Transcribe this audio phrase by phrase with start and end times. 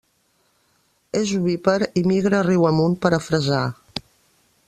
[1.19, 3.63] És ovípar i migra riu amunt per a fresar.